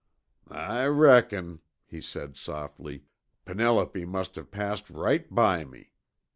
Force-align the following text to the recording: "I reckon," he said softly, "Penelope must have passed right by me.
"I 0.49 0.85
reckon," 0.87 1.59
he 1.85 2.01
said 2.01 2.35
softly, 2.35 3.03
"Penelope 3.45 4.03
must 4.03 4.33
have 4.33 4.49
passed 4.49 4.89
right 4.89 5.31
by 5.31 5.63
me. 5.63 5.91